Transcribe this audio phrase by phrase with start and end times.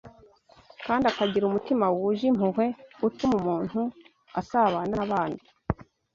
[0.85, 2.65] kandi akagira umutima wuje impuhwe
[3.07, 3.79] utuma umuntu
[4.39, 5.45] asabana n’abandi